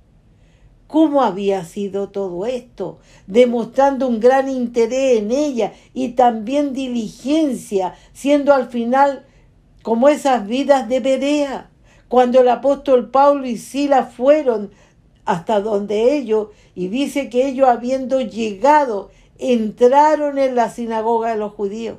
cómo 0.86 1.22
había 1.22 1.66
sido 1.66 2.08
todo 2.08 2.46
esto, 2.46 2.98
demostrando 3.26 4.08
un 4.08 4.20
gran 4.20 4.48
interés 4.48 5.18
en 5.18 5.32
ella 5.32 5.74
y 5.92 6.12
también 6.12 6.72
diligencia, 6.72 7.94
siendo 8.14 8.54
al 8.54 8.70
final 8.70 9.26
como 9.82 10.08
esas 10.08 10.46
vidas 10.46 10.88
de 10.88 11.00
Berea, 11.00 11.70
cuando 12.08 12.40
el 12.40 12.48
apóstol 12.48 13.10
Pablo 13.10 13.46
y 13.46 13.58
Sila 13.58 14.04
fueron 14.04 14.70
hasta 15.24 15.60
donde 15.60 16.16
ellos, 16.16 16.48
y 16.74 16.88
dice 16.88 17.28
que 17.28 17.46
ellos 17.46 17.68
habiendo 17.68 18.20
llegado, 18.20 19.10
entraron 19.38 20.38
en 20.38 20.54
la 20.54 20.70
sinagoga 20.70 21.30
de 21.30 21.36
los 21.36 21.52
judíos. 21.52 21.98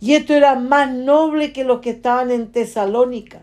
Y 0.00 0.14
esto 0.14 0.34
era 0.34 0.54
más 0.54 0.90
noble 0.92 1.52
que 1.52 1.64
los 1.64 1.80
que 1.80 1.90
estaban 1.90 2.30
en 2.30 2.52
Tesalónica 2.52 3.42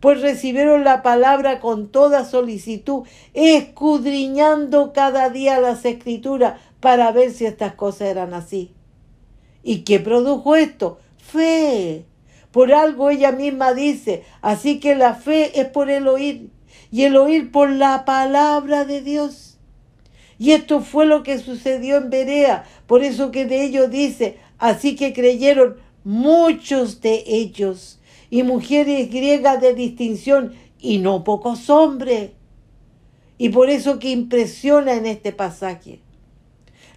pues 0.00 0.22
recibieron 0.22 0.82
la 0.82 1.02
palabra 1.02 1.60
con 1.60 1.88
toda 1.88 2.24
solicitud, 2.24 3.06
escudriñando 3.34 4.92
cada 4.94 5.28
día 5.28 5.60
las 5.60 5.84
escrituras 5.84 6.58
para 6.80 7.12
ver 7.12 7.30
si 7.32 7.44
estas 7.44 7.74
cosas 7.74 8.08
eran 8.08 8.32
así. 8.32 8.72
¿Y 9.62 9.80
qué 9.80 10.00
produjo 10.00 10.56
esto? 10.56 10.98
Fe. 11.18 12.06
Por 12.52 12.72
algo 12.72 13.10
ella 13.10 13.32
misma 13.32 13.74
dice, 13.74 14.24
así 14.42 14.80
que 14.80 14.96
la 14.96 15.14
fe 15.14 15.60
es 15.60 15.66
por 15.66 15.90
el 15.90 16.08
oír 16.08 16.50
y 16.90 17.04
el 17.04 17.16
oír 17.16 17.52
por 17.52 17.70
la 17.70 18.04
palabra 18.04 18.84
de 18.84 19.02
Dios. 19.02 19.58
Y 20.38 20.52
esto 20.52 20.80
fue 20.80 21.06
lo 21.06 21.22
que 21.22 21.38
sucedió 21.38 21.98
en 21.98 22.10
Berea, 22.10 22.64
por 22.86 23.04
eso 23.04 23.30
que 23.30 23.44
de 23.44 23.62
ellos 23.62 23.90
dice, 23.90 24.38
así 24.58 24.96
que 24.96 25.12
creyeron 25.12 25.76
muchos 26.02 27.00
de 27.00 27.22
ellos 27.26 28.00
y 28.30 28.42
mujeres 28.42 29.10
griegas 29.10 29.60
de 29.60 29.74
distinción 29.74 30.54
y 30.80 30.98
no 30.98 31.24
pocos 31.24 31.70
hombres. 31.70 32.30
Y 33.38 33.50
por 33.50 33.70
eso 33.70 33.98
que 33.98 34.10
impresiona 34.10 34.94
en 34.94 35.06
este 35.06 35.32
pasaje 35.32 36.00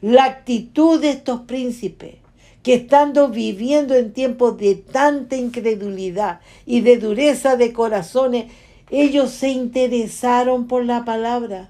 la 0.02 0.26
actitud 0.26 1.00
de 1.00 1.12
estos 1.12 1.42
príncipes 1.42 2.23
que 2.64 2.76
estando 2.76 3.28
viviendo 3.28 3.94
en 3.94 4.14
tiempos 4.14 4.58
de 4.58 4.76
tanta 4.76 5.36
incredulidad 5.36 6.40
y 6.66 6.82
de 6.82 6.98
dureza 6.98 7.58
de 7.58 7.74
corazones, 7.74 8.46
ellos 8.90 9.32
se 9.32 9.50
interesaron 9.50 10.68
por 10.68 10.86
la 10.86 11.04
palabra. 11.04 11.70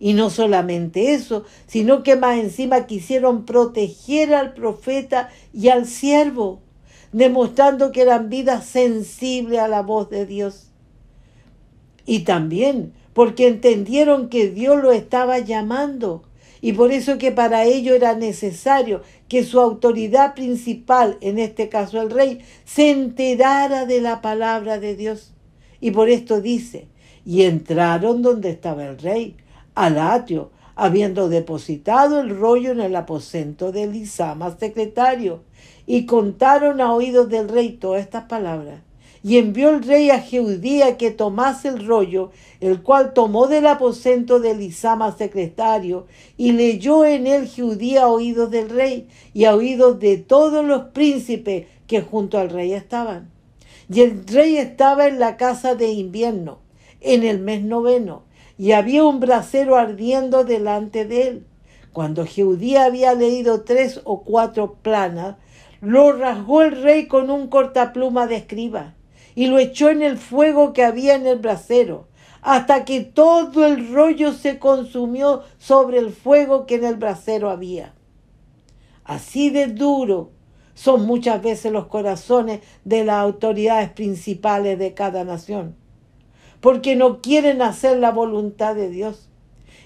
Y 0.00 0.12
no 0.12 0.28
solamente 0.28 1.14
eso, 1.14 1.44
sino 1.66 2.02
que 2.02 2.16
más 2.16 2.38
encima 2.38 2.86
quisieron 2.86 3.44
proteger 3.44 4.34
al 4.34 4.52
profeta 4.52 5.30
y 5.52 5.68
al 5.68 5.86
siervo 5.86 6.60
demostrando 7.12 7.92
que 7.92 8.02
eran 8.02 8.28
vidas 8.28 8.66
sensibles 8.66 9.60
a 9.60 9.68
la 9.68 9.82
voz 9.82 10.10
de 10.10 10.26
Dios. 10.26 10.66
Y 12.06 12.20
también 12.20 12.92
porque 13.12 13.46
entendieron 13.46 14.28
que 14.28 14.50
Dios 14.50 14.82
lo 14.82 14.90
estaba 14.90 15.38
llamando 15.38 16.24
y 16.60 16.72
por 16.72 16.92
eso 16.92 17.18
que 17.18 17.30
para 17.30 17.64
ello 17.64 17.94
era 17.94 18.16
necesario 18.16 19.02
que 19.28 19.44
su 19.44 19.60
autoridad 19.60 20.34
principal, 20.34 21.18
en 21.20 21.38
este 21.38 21.68
caso 21.68 22.00
el 22.00 22.10
rey, 22.10 22.40
se 22.64 22.90
enterara 22.90 23.86
de 23.86 24.00
la 24.00 24.20
palabra 24.20 24.78
de 24.78 24.96
Dios. 24.96 25.32
Y 25.80 25.90
por 25.90 26.08
esto 26.08 26.40
dice, 26.40 26.88
y 27.24 27.42
entraron 27.42 28.22
donde 28.22 28.50
estaba 28.50 28.84
el 28.86 28.98
rey, 28.98 29.36
al 29.74 29.98
atrio, 29.98 30.50
habiendo 30.76 31.28
depositado 31.28 32.20
el 32.20 32.36
rollo 32.36 32.72
en 32.72 32.80
el 32.80 32.96
aposento 32.96 33.72
de 33.72 33.84
Elisama, 33.84 34.56
secretario, 34.58 35.42
y 35.86 36.06
contaron 36.06 36.80
a 36.80 36.92
oídos 36.92 37.28
del 37.28 37.48
rey 37.48 37.70
todas 37.72 38.02
estas 38.02 38.24
palabras. 38.24 38.80
Y 39.26 39.38
envió 39.38 39.70
el 39.70 39.82
rey 39.82 40.10
a 40.10 40.20
Jeudía 40.20 40.98
que 40.98 41.10
tomase 41.10 41.68
el 41.68 41.86
rollo, 41.86 42.30
el 42.60 42.82
cual 42.82 43.14
tomó 43.14 43.46
del 43.46 43.66
aposento 43.66 44.38
de 44.38 44.50
Elisama 44.50 45.16
secretario, 45.16 46.06
y 46.36 46.52
leyó 46.52 47.06
en 47.06 47.26
él 47.26 47.48
Jeudía 47.48 48.02
a 48.02 48.08
oídos 48.08 48.50
del 48.50 48.68
rey, 48.68 49.08
y 49.32 49.46
a 49.46 49.54
oídos 49.54 49.98
de 49.98 50.18
todos 50.18 50.62
los 50.62 50.88
príncipes 50.88 51.66
que 51.86 52.02
junto 52.02 52.36
al 52.36 52.50
rey 52.50 52.74
estaban. 52.74 53.30
Y 53.88 54.02
el 54.02 54.26
rey 54.26 54.58
estaba 54.58 55.06
en 55.06 55.18
la 55.18 55.38
casa 55.38 55.74
de 55.74 55.90
invierno, 55.90 56.58
en 57.00 57.24
el 57.24 57.38
mes 57.38 57.62
noveno, 57.64 58.24
y 58.58 58.72
había 58.72 59.04
un 59.04 59.20
brasero 59.20 59.76
ardiendo 59.76 60.44
delante 60.44 61.06
de 61.06 61.28
él. 61.28 61.46
Cuando 61.94 62.26
Jeudía 62.26 62.84
había 62.84 63.14
leído 63.14 63.62
tres 63.62 64.02
o 64.04 64.22
cuatro 64.22 64.74
planas, 64.82 65.36
lo 65.80 66.12
rasgó 66.12 66.60
el 66.60 66.82
rey 66.82 67.06
con 67.06 67.30
un 67.30 67.46
cortapluma 67.46 68.26
de 68.26 68.36
escriba 68.36 68.94
y 69.34 69.46
lo 69.46 69.58
echó 69.58 69.90
en 69.90 70.02
el 70.02 70.18
fuego 70.18 70.72
que 70.72 70.84
había 70.84 71.14
en 71.14 71.26
el 71.26 71.38
brasero, 71.38 72.08
hasta 72.42 72.84
que 72.84 73.00
todo 73.00 73.66
el 73.66 73.92
rollo 73.92 74.32
se 74.32 74.58
consumió 74.58 75.42
sobre 75.58 75.98
el 75.98 76.10
fuego 76.10 76.66
que 76.66 76.76
en 76.76 76.84
el 76.84 76.96
brasero 76.96 77.50
había. 77.50 77.94
Así 79.04 79.50
de 79.50 79.66
duro 79.66 80.30
son 80.74 81.06
muchas 81.06 81.42
veces 81.42 81.72
los 81.72 81.86
corazones 81.86 82.60
de 82.84 83.04
las 83.04 83.16
autoridades 83.16 83.90
principales 83.90 84.78
de 84.78 84.94
cada 84.94 85.24
nación, 85.24 85.74
porque 86.60 86.96
no 86.96 87.20
quieren 87.20 87.62
hacer 87.62 87.98
la 87.98 88.10
voluntad 88.10 88.74
de 88.74 88.90
Dios 88.90 89.28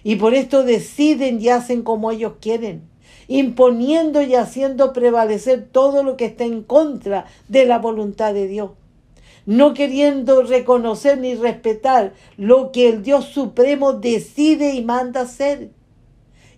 y 0.03 0.17
por 0.17 0.35
esto 0.35 0.63
deciden 0.63 1.41
y 1.41 1.49
hacen 1.49 1.83
como 1.83 2.11
ellos 2.11 2.35
quieren 2.41 2.89
imponiendo 3.29 4.23
y 4.23 4.35
haciendo 4.35 4.93
prevalecer 4.93 5.69
todo 5.71 6.03
lo 6.03 6.17
que 6.17 6.25
está 6.25 6.45
en 6.45 6.63
contra 6.63 7.27
de 7.47 7.67
la 7.67 7.79
voluntad 7.79 8.35
de 8.35 8.49
Dios, 8.49 8.71
no 9.49 9.73
queriendo 9.73 10.43
reconocer 10.43 11.17
ni 11.17 11.35
respetar 11.35 12.13
lo 12.37 12.71
que 12.71 12.91
el 12.91 13.03
Dios 13.03 13.25
Supremo 13.25 13.95
decide 13.95 14.75
y 14.75 14.85
manda 14.85 15.23
hacer. 15.23 15.71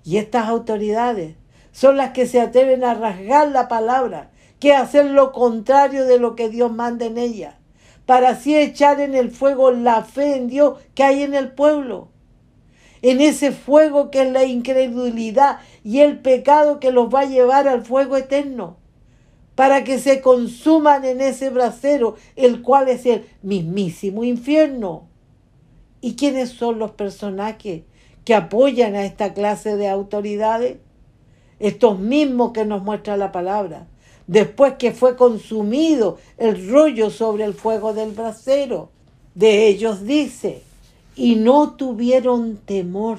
Y 0.02 0.16
estas 0.16 0.48
autoridades 0.48 1.36
son 1.70 1.96
las 1.96 2.10
que 2.10 2.26
se 2.26 2.40
atreven 2.40 2.82
a 2.82 2.94
rasgar 2.94 3.46
la 3.52 3.68
palabra, 3.68 4.32
que 4.58 4.74
hacer 4.74 5.06
lo 5.06 5.30
contrario 5.30 6.04
de 6.04 6.18
lo 6.18 6.34
que 6.34 6.48
Dios 6.48 6.72
manda 6.72 7.06
en 7.06 7.16
ella, 7.16 7.60
para 8.06 8.30
así 8.30 8.56
echar 8.56 8.98
en 9.00 9.14
el 9.14 9.30
fuego 9.30 9.70
la 9.70 10.02
fe 10.02 10.34
en 10.34 10.48
Dios 10.48 10.80
que 10.96 11.04
hay 11.04 11.22
en 11.22 11.34
el 11.34 11.52
pueblo 11.52 12.08
en 13.02 13.20
ese 13.20 13.52
fuego 13.52 14.10
que 14.10 14.22
es 14.22 14.32
la 14.32 14.44
incredulidad 14.44 15.60
y 15.82 16.00
el 16.00 16.18
pecado 16.18 16.80
que 16.80 16.92
los 16.92 17.08
va 17.08 17.20
a 17.20 17.24
llevar 17.24 17.66
al 17.66 17.82
fuego 17.82 18.16
eterno, 18.16 18.76
para 19.60 19.84
que 19.84 19.98
se 19.98 20.22
consuman 20.22 21.04
en 21.04 21.20
ese 21.20 21.50
brasero, 21.50 22.16
el 22.34 22.62
cual 22.62 22.88
es 22.88 23.04
el 23.04 23.26
mismísimo 23.42 24.24
infierno. 24.24 25.06
¿Y 26.00 26.14
quiénes 26.14 26.48
son 26.48 26.78
los 26.78 26.92
personajes 26.92 27.82
que 28.24 28.34
apoyan 28.34 28.94
a 28.94 29.04
esta 29.04 29.34
clase 29.34 29.76
de 29.76 29.90
autoridades? 29.90 30.78
Estos 31.58 31.98
mismos 31.98 32.52
que 32.52 32.64
nos 32.64 32.82
muestra 32.82 33.18
la 33.18 33.32
palabra, 33.32 33.86
después 34.26 34.76
que 34.78 34.92
fue 34.92 35.14
consumido 35.14 36.16
el 36.38 36.70
rollo 36.70 37.10
sobre 37.10 37.44
el 37.44 37.52
fuego 37.52 37.92
del 37.92 38.12
brasero. 38.12 38.88
De 39.34 39.66
ellos 39.66 40.06
dice, 40.06 40.62
y 41.14 41.36
no 41.36 41.74
tuvieron 41.74 42.56
temor, 42.56 43.18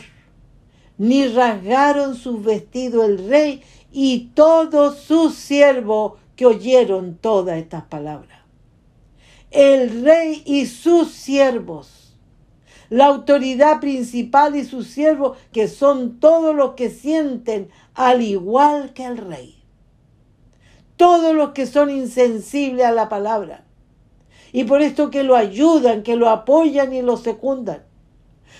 ni 0.97 1.27
rasgaron 1.27 2.15
sus 2.15 2.43
vestidos 2.43 3.05
el 3.05 3.29
rey 3.29 3.61
y 3.91 4.31
todos 4.33 4.97
sus 5.01 5.35
siervos 5.35 6.13
que 6.41 6.47
oyeron 6.47 7.19
todas 7.21 7.59
estas 7.59 7.83
palabras. 7.83 8.39
El 9.51 10.03
rey 10.03 10.41
y 10.43 10.65
sus 10.65 11.11
siervos, 11.11 12.17
la 12.89 13.05
autoridad 13.05 13.79
principal 13.79 14.55
y 14.55 14.65
sus 14.65 14.87
siervos, 14.87 15.37
que 15.51 15.67
son 15.67 16.19
todos 16.19 16.55
los 16.55 16.71
que 16.71 16.89
sienten 16.89 17.69
al 17.93 18.23
igual 18.23 18.93
que 18.93 19.05
el 19.05 19.17
rey. 19.17 19.63
todos 20.97 21.35
los 21.35 21.51
que 21.51 21.67
son 21.67 21.91
insensibles 21.91 22.87
a 22.87 22.91
la 22.91 23.07
palabra. 23.07 23.63
Y 24.51 24.63
por 24.63 24.81
esto 24.81 25.11
que 25.11 25.23
lo 25.23 25.35
ayudan, 25.35 26.01
que 26.01 26.15
lo 26.15 26.27
apoyan 26.27 26.91
y 26.91 27.03
lo 27.03 27.17
secundan, 27.17 27.83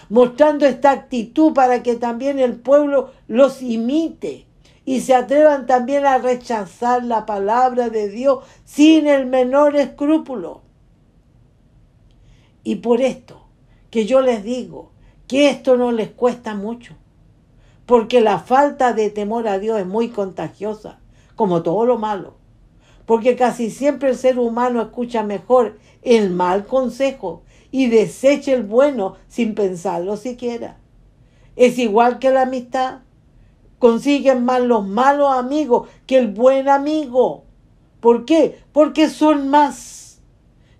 mostrando 0.10 0.68
esta 0.68 0.92
actitud 0.92 1.54
para 1.54 1.82
que 1.82 1.96
también 1.96 2.38
el 2.38 2.58
pueblo 2.58 3.10
los 3.28 3.64
imite 3.64 4.46
y 4.92 5.00
se 5.00 5.16
atrevan 5.16 5.68
también 5.68 6.06
a 6.06 6.18
rechazar 6.18 7.06
la 7.06 7.26
palabra 7.26 7.90
de 7.90 8.10
Dios 8.10 8.44
sin 8.66 9.08
el 9.08 9.26
menor 9.26 9.78
escrúpulo. 9.78 10.64
Y 12.66 12.76
por 12.76 13.00
esto 13.00 13.48
que 13.90 14.06
yo 14.06 14.20
les 14.20 14.44
digo 14.44 14.92
que 15.30 15.50
esto 15.50 15.78
no 15.78 15.94
les 15.94 16.10
cuesta 16.10 16.56
mucho, 16.56 16.98
porque 17.86 18.20
la 18.20 18.40
falta 18.40 18.92
de 18.92 19.10
temor 19.10 19.48
a 19.48 19.60
Dios 19.60 19.80
es 19.80 19.88
muy 19.88 20.10
contagiosa, 20.10 21.00
como 21.38 21.64
todo 21.64 21.86
lo 21.86 21.98
malo, 21.98 22.34
porque 23.06 23.38
casi 23.38 23.72
siempre 23.72 24.10
el 24.10 24.18
ser 24.18 24.40
humano 24.40 24.82
escucha 24.82 25.24
mejor 25.24 25.80
el 26.02 26.32
mal 26.32 26.66
consejo 26.66 27.44
y 27.72 27.88
desecha 27.88 28.52
el 28.52 28.64
bueno 28.64 29.16
sin 29.30 29.56
pensarlo 29.56 30.18
siquiera. 30.18 30.80
Es 31.56 31.78
igual 31.78 32.20
que 32.20 32.30
la 32.30 32.42
amistad. 32.42 33.04
Consiguen 33.82 34.46
más 34.46 34.62
los 34.62 34.88
malos 34.88 35.34
amigos 35.34 35.90
que 36.06 36.20
el 36.20 36.28
buen 36.28 36.70
amigo. 36.70 37.46
¿Por 38.00 38.26
qué? 38.26 38.60
Porque 38.72 39.10
son 39.10 39.48
más, 39.48 40.22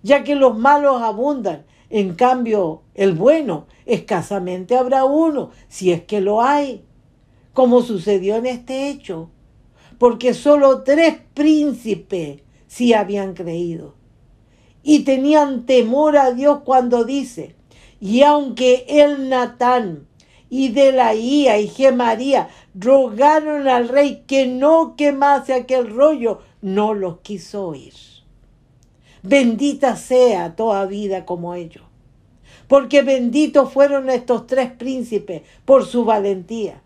ya 0.04 0.22
que 0.22 0.36
los 0.36 0.56
malos 0.56 1.02
abundan. 1.02 1.66
En 1.90 2.14
cambio, 2.14 2.82
el 2.94 3.14
bueno 3.14 3.66
escasamente 3.86 4.76
habrá 4.76 5.04
uno, 5.04 5.50
si 5.66 5.90
es 5.90 6.02
que 6.02 6.20
lo 6.20 6.42
hay, 6.42 6.84
como 7.52 7.82
sucedió 7.82 8.36
en 8.36 8.46
este 8.46 8.88
hecho, 8.88 9.30
porque 9.98 10.32
solo 10.32 10.84
tres 10.84 11.16
príncipes 11.34 12.42
sí 12.68 12.94
habían 12.94 13.34
creído 13.34 13.96
y 14.84 15.00
tenían 15.00 15.66
temor 15.66 16.16
a 16.16 16.30
Dios 16.30 16.60
cuando 16.64 17.02
dice, 17.02 17.56
y 17.98 18.22
aunque 18.22 18.86
el 18.88 19.28
Natán 19.28 20.06
y 20.54 20.68
de 20.68 20.92
la 20.92 21.14
Ia 21.14 21.58
y 21.58 21.66
Gemaría 21.66 22.50
rogaron 22.74 23.68
al 23.68 23.88
rey 23.88 24.24
que 24.26 24.46
no 24.46 24.96
quemase 24.96 25.54
aquel 25.54 25.88
rollo, 25.88 26.40
no 26.60 26.92
los 26.92 27.20
quiso 27.20 27.68
oír. 27.68 27.94
Bendita 29.22 29.96
sea 29.96 30.54
toda 30.54 30.84
vida 30.84 31.24
como 31.24 31.54
ellos, 31.54 31.84
porque 32.68 33.00
benditos 33.00 33.72
fueron 33.72 34.10
estos 34.10 34.46
tres 34.46 34.70
príncipes 34.70 35.40
por 35.64 35.86
su 35.86 36.04
valentía, 36.04 36.82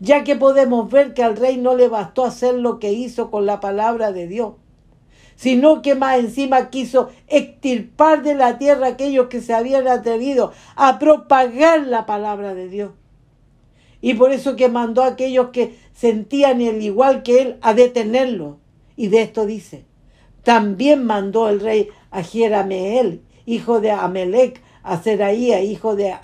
ya 0.00 0.24
que 0.24 0.34
podemos 0.34 0.90
ver 0.90 1.12
que 1.12 1.22
al 1.22 1.36
rey 1.36 1.58
no 1.58 1.74
le 1.76 1.88
bastó 1.88 2.24
hacer 2.24 2.54
lo 2.54 2.78
que 2.78 2.94
hizo 2.94 3.30
con 3.30 3.44
la 3.44 3.60
palabra 3.60 4.12
de 4.12 4.28
Dios, 4.28 4.54
sino 5.38 5.82
que 5.82 5.94
más 5.94 6.18
encima 6.18 6.68
quiso 6.68 7.10
extirpar 7.28 8.24
de 8.24 8.34
la 8.34 8.58
tierra 8.58 8.88
aquellos 8.88 9.28
que 9.28 9.40
se 9.40 9.54
habían 9.54 9.86
atrevido 9.86 10.52
a 10.74 10.98
propagar 10.98 11.86
la 11.86 12.06
palabra 12.06 12.54
de 12.54 12.68
Dios. 12.68 12.90
Y 14.00 14.14
por 14.14 14.32
eso 14.32 14.56
que 14.56 14.68
mandó 14.68 15.04
a 15.04 15.06
aquellos 15.06 15.50
que 15.50 15.78
sentían 15.94 16.60
el 16.60 16.82
igual 16.82 17.22
que 17.22 17.40
él 17.40 17.56
a 17.62 17.72
detenerlo. 17.72 18.58
Y 18.96 19.08
de 19.08 19.22
esto 19.22 19.46
dice, 19.46 19.84
también 20.42 21.04
mandó 21.06 21.48
el 21.48 21.60
rey 21.60 21.88
a 22.10 22.24
Jerameel, 22.24 23.22
hijo 23.46 23.80
de 23.80 23.92
Amelec, 23.92 24.60
a 24.82 25.00
Seraía, 25.00 25.62
hijo 25.62 25.94
de 25.94 26.16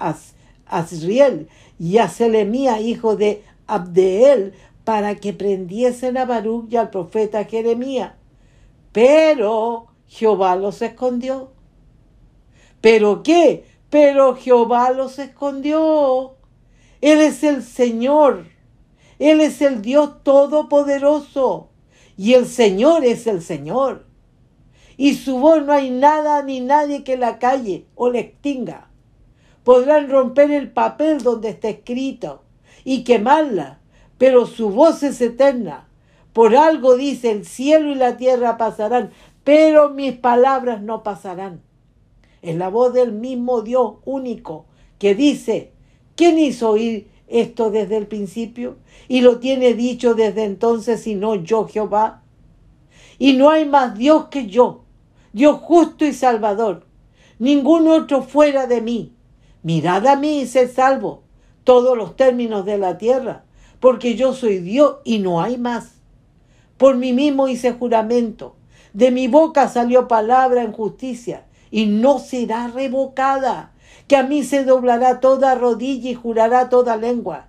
Asriel, 0.66 1.46
y 1.78 1.98
a 1.98 2.08
Selemía, 2.08 2.80
hijo 2.80 3.14
de 3.14 3.44
Abdeel, 3.68 4.54
para 4.82 5.14
que 5.14 5.32
prendiesen 5.32 6.16
a 6.16 6.24
Baruch 6.24 6.72
y 6.72 6.76
al 6.76 6.90
profeta 6.90 7.44
Jeremías 7.44 8.14
pero 8.94 9.88
Jehová 10.06 10.54
los 10.54 10.80
escondió. 10.80 11.50
¿Pero 12.80 13.24
qué? 13.24 13.64
Pero 13.90 14.36
Jehová 14.36 14.92
los 14.92 15.18
escondió. 15.18 16.36
Él 17.00 17.20
es 17.20 17.42
el 17.42 17.64
Señor. 17.64 18.46
Él 19.18 19.40
es 19.40 19.60
el 19.62 19.82
Dios 19.82 20.22
todopoderoso. 20.22 21.70
Y 22.16 22.34
el 22.34 22.46
Señor 22.46 23.04
es 23.04 23.26
el 23.26 23.42
Señor. 23.42 24.06
Y 24.96 25.14
su 25.14 25.38
voz 25.38 25.66
no 25.66 25.72
hay 25.72 25.90
nada 25.90 26.44
ni 26.44 26.60
nadie 26.60 27.02
que 27.02 27.16
la 27.16 27.40
calle 27.40 27.86
o 27.96 28.10
la 28.10 28.20
extinga. 28.20 28.90
Podrán 29.64 30.08
romper 30.08 30.52
el 30.52 30.70
papel 30.70 31.20
donde 31.20 31.48
está 31.48 31.68
escrito 31.68 32.44
y 32.84 33.02
quemarla, 33.02 33.80
pero 34.18 34.46
su 34.46 34.70
voz 34.70 35.02
es 35.02 35.20
eterna 35.20 35.88
por 36.34 36.56
algo 36.56 36.96
dice, 36.96 37.30
el 37.30 37.46
cielo 37.46 37.92
y 37.92 37.94
la 37.94 38.16
tierra 38.16 38.58
pasarán, 38.58 39.12
pero 39.44 39.90
mis 39.90 40.14
palabras 40.14 40.82
no 40.82 41.04
pasarán. 41.04 41.62
Es 42.42 42.56
la 42.56 42.68
voz 42.68 42.92
del 42.92 43.12
mismo 43.12 43.62
Dios 43.62 43.94
único 44.04 44.66
que 44.98 45.14
dice, 45.14 45.72
¿quién 46.16 46.40
hizo 46.40 46.70
oír 46.70 47.08
esto 47.28 47.70
desde 47.70 47.96
el 47.96 48.08
principio? 48.08 48.78
Y 49.06 49.20
lo 49.20 49.38
tiene 49.38 49.74
dicho 49.74 50.14
desde 50.14 50.42
entonces, 50.42 51.02
sino 51.02 51.36
yo 51.36 51.68
Jehová. 51.68 52.24
Y 53.20 53.34
no 53.34 53.50
hay 53.50 53.64
más 53.64 53.96
Dios 53.96 54.24
que 54.24 54.48
yo, 54.48 54.82
Dios 55.32 55.60
justo 55.60 56.04
y 56.04 56.12
salvador, 56.12 56.84
ningún 57.38 57.86
otro 57.86 58.22
fuera 58.22 58.66
de 58.66 58.80
mí. 58.80 59.12
Mirad 59.62 60.04
a 60.08 60.16
mí 60.16 60.40
y 60.40 60.46
sed 60.46 60.68
salvo, 60.74 61.22
todos 61.62 61.96
los 61.96 62.16
términos 62.16 62.64
de 62.64 62.76
la 62.76 62.98
tierra, 62.98 63.44
porque 63.78 64.16
yo 64.16 64.34
soy 64.34 64.58
Dios 64.58 64.96
y 65.04 65.20
no 65.20 65.40
hay 65.40 65.58
más. 65.58 65.93
Por 66.76 66.96
mí 66.96 67.12
mismo 67.12 67.48
hice 67.48 67.72
juramento. 67.72 68.56
De 68.92 69.10
mi 69.10 69.28
boca 69.28 69.68
salió 69.68 70.08
palabra 70.08 70.62
en 70.62 70.72
justicia 70.72 71.44
y 71.70 71.86
no 71.86 72.18
será 72.18 72.68
revocada. 72.68 73.72
Que 74.08 74.16
a 74.16 74.22
mí 74.22 74.44
se 74.44 74.64
doblará 74.64 75.20
toda 75.20 75.54
rodilla 75.54 76.10
y 76.10 76.14
jurará 76.14 76.68
toda 76.68 76.96
lengua. 76.96 77.46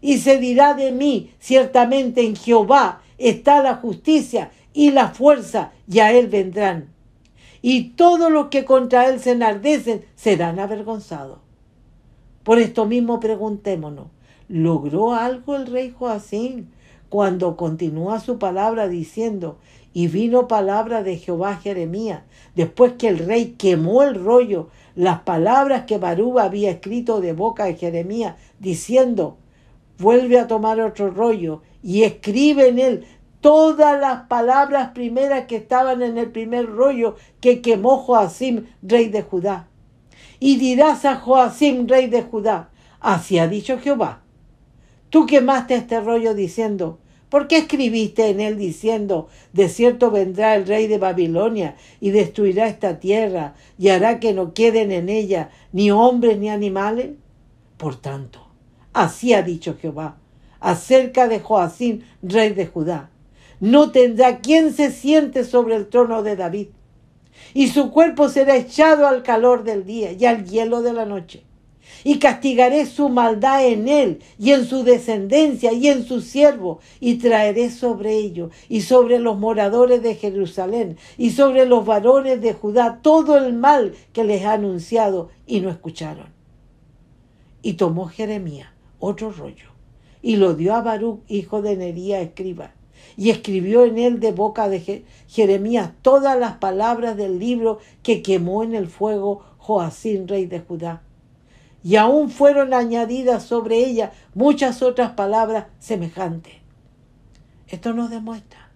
Y 0.00 0.18
se 0.18 0.38
dirá 0.38 0.74
de 0.74 0.92
mí, 0.92 1.32
ciertamente 1.38 2.24
en 2.24 2.36
Jehová 2.36 3.02
está 3.18 3.62
la 3.62 3.74
justicia 3.74 4.50
y 4.72 4.92
la 4.92 5.08
fuerza, 5.08 5.72
y 5.90 5.98
a 5.98 6.12
él 6.12 6.28
vendrán. 6.28 6.94
Y 7.60 7.90
todos 7.90 8.30
los 8.30 8.46
que 8.46 8.64
contra 8.64 9.08
él 9.08 9.18
se 9.18 9.32
enardecen 9.32 10.04
serán 10.14 10.60
avergonzados. 10.60 11.40
Por 12.44 12.58
esto 12.58 12.86
mismo 12.86 13.18
preguntémonos, 13.18 14.06
¿logró 14.48 15.14
algo 15.14 15.56
el 15.56 15.66
rey 15.66 15.90
Joacín 15.90 16.70
cuando 17.08 17.56
continúa 17.56 18.20
su 18.20 18.38
palabra 18.38 18.88
diciendo, 18.88 19.58
y 19.92 20.08
vino 20.08 20.48
palabra 20.48 21.02
de 21.02 21.16
Jehová 21.16 21.56
Jeremías, 21.56 22.22
después 22.54 22.92
que 22.92 23.08
el 23.08 23.18
rey 23.18 23.56
quemó 23.58 24.02
el 24.02 24.22
rollo, 24.22 24.68
las 24.94 25.20
palabras 25.20 25.84
que 25.84 25.98
Barú 25.98 26.38
había 26.38 26.70
escrito 26.70 27.20
de 27.20 27.32
boca 27.32 27.64
de 27.64 27.74
Jeremías, 27.74 28.36
diciendo, 28.58 29.38
vuelve 29.98 30.38
a 30.38 30.46
tomar 30.46 30.80
otro 30.80 31.10
rollo 31.10 31.62
y 31.82 32.02
escribe 32.02 32.68
en 32.68 32.78
él 32.78 33.06
todas 33.40 34.00
las 34.00 34.26
palabras 34.26 34.90
primeras 34.90 35.46
que 35.46 35.56
estaban 35.56 36.02
en 36.02 36.18
el 36.18 36.30
primer 36.30 36.66
rollo 36.66 37.16
que 37.40 37.60
quemó 37.60 37.98
Joacim, 37.98 38.66
rey 38.82 39.08
de 39.08 39.22
Judá. 39.22 39.68
Y 40.40 40.56
dirás 40.56 41.04
a 41.04 41.16
Joacim, 41.16 41.86
rey 41.86 42.08
de 42.08 42.22
Judá, 42.22 42.70
así 43.00 43.38
ha 43.38 43.48
dicho 43.48 43.78
Jehová, 43.78 44.22
Tú 45.10 45.26
quemaste 45.26 45.74
este 45.74 46.00
rollo 46.00 46.34
diciendo, 46.34 46.98
¿por 47.30 47.48
qué 47.48 47.58
escribiste 47.58 48.28
en 48.28 48.40
él 48.40 48.58
diciendo, 48.58 49.28
de 49.52 49.68
cierto 49.68 50.10
vendrá 50.10 50.54
el 50.54 50.66
rey 50.66 50.86
de 50.86 50.98
Babilonia 50.98 51.76
y 52.00 52.10
destruirá 52.10 52.66
esta 52.66 53.00
tierra 53.00 53.54
y 53.78 53.88
hará 53.88 54.20
que 54.20 54.34
no 54.34 54.52
queden 54.52 54.92
en 54.92 55.08
ella 55.08 55.50
ni 55.72 55.90
hombres 55.90 56.38
ni 56.38 56.50
animales? 56.50 57.10
Por 57.78 57.96
tanto, 57.96 58.46
así 58.92 59.32
ha 59.32 59.42
dicho 59.42 59.76
Jehová 59.80 60.18
acerca 60.60 61.28
de 61.28 61.40
Joacín, 61.40 62.04
rey 62.20 62.50
de 62.50 62.66
Judá. 62.66 63.10
No 63.60 63.92
tendrá 63.92 64.40
quien 64.40 64.72
se 64.72 64.90
siente 64.90 65.44
sobre 65.44 65.76
el 65.76 65.86
trono 65.86 66.22
de 66.22 66.36
David, 66.36 66.68
y 67.54 67.68
su 67.68 67.92
cuerpo 67.92 68.28
será 68.28 68.56
echado 68.56 69.06
al 69.06 69.22
calor 69.22 69.62
del 69.62 69.84
día 69.84 70.12
y 70.12 70.26
al 70.26 70.44
hielo 70.44 70.82
de 70.82 70.92
la 70.92 71.04
noche 71.04 71.44
y 72.04 72.18
castigaré 72.18 72.86
su 72.86 73.08
maldad 73.08 73.66
en 73.66 73.88
él 73.88 74.20
y 74.38 74.52
en 74.52 74.64
su 74.64 74.84
descendencia 74.84 75.72
y 75.72 75.88
en 75.88 76.04
su 76.04 76.20
siervo 76.20 76.80
y 77.00 77.16
traeré 77.16 77.70
sobre 77.70 78.14
ellos 78.14 78.52
y 78.68 78.82
sobre 78.82 79.18
los 79.18 79.38
moradores 79.38 80.02
de 80.02 80.14
Jerusalén 80.14 80.96
y 81.16 81.30
sobre 81.30 81.66
los 81.66 81.84
varones 81.84 82.40
de 82.40 82.52
Judá 82.52 83.00
todo 83.02 83.36
el 83.38 83.52
mal 83.54 83.94
que 84.12 84.24
les 84.24 84.44
ha 84.44 84.52
anunciado 84.54 85.30
y 85.46 85.60
no 85.60 85.70
escucharon. 85.70 86.26
Y 87.62 87.74
tomó 87.74 88.06
Jeremías 88.06 88.68
otro 88.98 89.30
rollo 89.30 89.68
y 90.22 90.36
lo 90.36 90.54
dio 90.54 90.74
a 90.74 90.82
Baruch, 90.82 91.20
hijo 91.28 91.62
de 91.62 91.76
Nería, 91.76 92.20
escriba, 92.20 92.72
y 93.16 93.30
escribió 93.30 93.84
en 93.84 93.98
él 93.98 94.20
de 94.20 94.32
boca 94.32 94.68
de 94.68 95.04
Jeremías 95.28 95.92
todas 96.02 96.38
las 96.38 96.56
palabras 96.56 97.16
del 97.16 97.38
libro 97.38 97.78
que 98.02 98.22
quemó 98.22 98.62
en 98.62 98.74
el 98.74 98.88
fuego 98.88 99.42
Joacín, 99.58 100.26
rey 100.26 100.46
de 100.46 100.60
Judá 100.60 101.02
y 101.82 101.96
aún 101.96 102.30
fueron 102.30 102.74
añadidas 102.74 103.44
sobre 103.44 103.78
ella 103.78 104.12
muchas 104.34 104.82
otras 104.82 105.12
palabras 105.12 105.66
semejantes. 105.78 106.54
Esto 107.68 107.92
nos 107.92 108.10
demuestra 108.10 108.70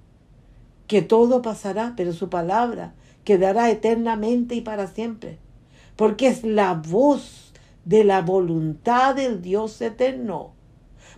que 0.86 1.02
todo 1.02 1.42
pasará, 1.42 1.94
pero 1.96 2.12
su 2.12 2.28
palabra 2.28 2.94
quedará 3.24 3.70
eternamente 3.70 4.54
y 4.54 4.60
para 4.60 4.86
siempre, 4.86 5.38
porque 5.96 6.28
es 6.28 6.44
la 6.44 6.74
voz 6.74 7.52
de 7.84 8.04
la 8.04 8.20
voluntad 8.20 9.14
del 9.14 9.42
Dios 9.42 9.80
eterno. 9.80 10.52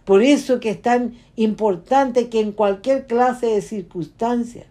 Por 0.04 0.22
eso 0.22 0.60
que 0.60 0.70
es 0.70 0.82
tan 0.82 1.14
importante 1.36 2.28
que 2.28 2.40
en 2.40 2.52
cualquier 2.52 3.06
clase 3.06 3.46
de 3.46 3.62
circunstancia 3.62 4.66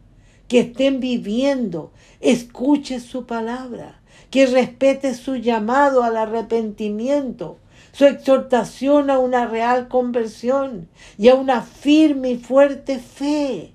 que 0.48 0.60
estén 0.60 1.00
viviendo, 1.00 1.92
escuche 2.20 3.00
su 3.00 3.26
palabra, 3.26 4.00
que 4.34 4.48
respete 4.48 5.14
su 5.14 5.36
llamado 5.36 6.02
al 6.02 6.18
arrepentimiento, 6.18 7.60
su 7.92 8.06
exhortación 8.06 9.12
a 9.12 9.20
una 9.20 9.46
real 9.46 9.88
conversión 9.88 10.90
y 11.20 11.30
a 11.30 11.36
una 11.36 11.62
firme 11.62 12.32
y 12.32 12.38
fuerte 12.38 12.98
fe, 12.98 13.74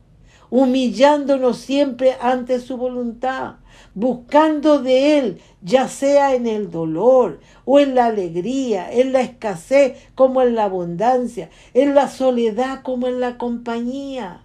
humillándonos 0.51 1.59
siempre 1.59 2.17
ante 2.21 2.59
su 2.59 2.77
voluntad, 2.77 3.59
buscando 3.95 4.81
de 4.81 5.21
Él, 5.21 5.41
ya 5.63 5.87
sea 5.87 6.35
en 6.35 6.49
el 6.49 6.73
dolor 6.73 7.39
o 7.65 7.79
en 7.79 7.95
la 7.95 8.07
alegría, 8.07 8.93
en 8.93 9.13
la 9.13 9.21
escasez 9.21 10.09
como 10.17 10.43
en 10.43 10.57
la 10.57 10.65
abundancia, 10.65 11.51
en 11.73 11.95
la 11.95 12.09
soledad 12.09 12.83
como 12.83 13.07
en 13.07 13.21
la 13.21 13.39
compañía. 13.39 14.43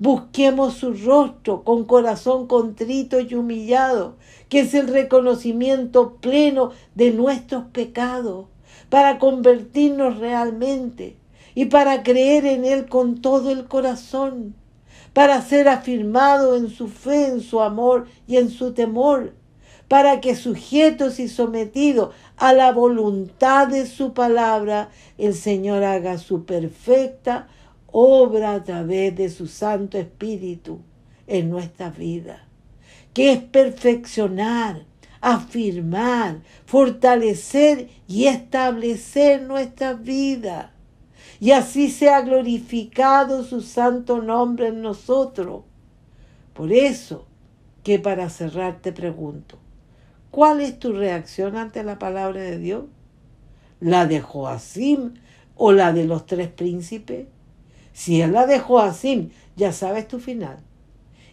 Busquemos 0.00 0.78
su 0.78 0.94
rostro 0.94 1.62
con 1.62 1.84
corazón 1.84 2.46
contrito 2.46 3.20
y 3.20 3.34
humillado, 3.34 4.16
que 4.48 4.60
es 4.60 4.72
el 4.72 4.88
reconocimiento 4.88 6.14
pleno 6.22 6.70
de 6.94 7.10
nuestros 7.10 7.64
pecados 7.66 8.46
para 8.88 9.18
convertirnos 9.18 10.16
realmente 10.16 11.18
y 11.54 11.66
para 11.66 12.02
creer 12.02 12.46
en 12.46 12.64
Él 12.64 12.88
con 12.88 13.20
todo 13.20 13.50
el 13.50 13.66
corazón, 13.66 14.54
para 15.12 15.42
ser 15.42 15.68
afirmado 15.68 16.56
en 16.56 16.70
su 16.70 16.88
fe, 16.88 17.26
en 17.26 17.42
su 17.42 17.60
amor 17.60 18.06
y 18.26 18.38
en 18.38 18.48
su 18.48 18.72
temor, 18.72 19.34
para 19.86 20.22
que 20.22 20.34
sujetos 20.34 21.20
y 21.20 21.28
sometidos 21.28 22.14
a 22.38 22.54
la 22.54 22.72
voluntad 22.72 23.68
de 23.68 23.86
su 23.86 24.14
palabra, 24.14 24.88
el 25.18 25.34
Señor 25.34 25.84
haga 25.84 26.16
su 26.16 26.46
perfecta 26.46 27.48
obra 27.92 28.54
a 28.54 28.64
través 28.64 29.14
de 29.16 29.28
su 29.28 29.46
Santo 29.46 29.98
Espíritu 29.98 30.80
en 31.26 31.50
nuestra 31.50 31.90
vida, 31.90 32.46
que 33.14 33.32
es 33.32 33.38
perfeccionar, 33.38 34.84
afirmar, 35.20 36.40
fortalecer 36.66 37.88
y 38.08 38.26
establecer 38.26 39.42
nuestra 39.42 39.94
vida. 39.94 40.72
Y 41.38 41.52
así 41.52 41.88
sea 41.88 42.20
glorificado 42.22 43.44
su 43.44 43.62
santo 43.62 44.20
nombre 44.20 44.68
en 44.68 44.82
nosotros. 44.82 45.62
Por 46.52 46.72
eso 46.72 47.26
que 47.82 47.98
para 47.98 48.28
cerrar 48.28 48.80
te 48.82 48.92
pregunto, 48.92 49.58
¿cuál 50.30 50.60
es 50.60 50.78
tu 50.78 50.92
reacción 50.92 51.56
ante 51.56 51.82
la 51.82 51.98
palabra 51.98 52.42
de 52.42 52.58
Dios? 52.58 52.84
¿La 53.80 54.06
de 54.06 54.20
Joacim 54.20 55.14
o 55.56 55.72
la 55.72 55.92
de 55.92 56.04
los 56.04 56.26
tres 56.26 56.48
príncipes? 56.48 57.26
Si 57.92 58.20
es 58.20 58.30
la 58.30 58.46
de 58.46 58.58
Joacim, 58.58 59.30
ya 59.56 59.72
sabes 59.72 60.08
tu 60.08 60.18
final. 60.20 60.58